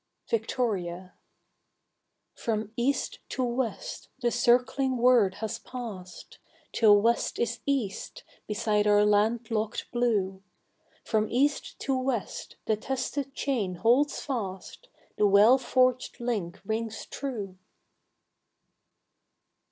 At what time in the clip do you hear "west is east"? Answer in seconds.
6.99-8.23